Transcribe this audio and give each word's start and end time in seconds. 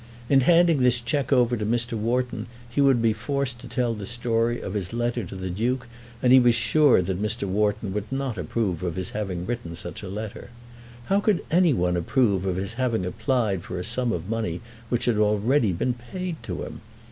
In 0.29 0.39
handing 0.41 0.79
this 0.81 0.99
cheque 0.99 1.31
over 1.31 1.55
to 1.55 1.63
Mr. 1.63 1.93
Wharton 1.93 2.47
he 2.67 2.81
would 2.81 3.03
be 3.03 3.13
forced 3.13 3.59
to 3.59 3.67
tell 3.67 3.93
the 3.93 4.07
story 4.07 4.59
of 4.59 4.73
his 4.73 4.93
letter 4.93 5.25
to 5.25 5.35
the 5.35 5.51
Duke, 5.51 5.85
and 6.23 6.33
he 6.33 6.39
was 6.39 6.55
sure 6.55 7.03
that 7.03 7.21
Mr. 7.21 7.43
Wharton 7.47 7.93
would 7.93 8.11
not 8.11 8.35
approve 8.35 8.81
of 8.81 8.95
his 8.95 9.11
having 9.11 9.45
written 9.45 9.75
such 9.75 10.01
a 10.01 10.09
letter. 10.09 10.49
How 11.05 11.19
could 11.19 11.45
any 11.51 11.73
one 11.73 11.95
approve 11.95 12.47
of 12.47 12.55
his 12.55 12.73
having 12.73 13.05
applied 13.05 13.61
for 13.61 13.77
a 13.77 13.83
sum 13.83 14.11
of 14.11 14.27
money 14.27 14.61
which 14.89 15.05
had 15.05 15.17
already 15.19 15.71
been 15.71 15.93
paid 15.93 16.41
to 16.41 16.63
him? 16.63 16.81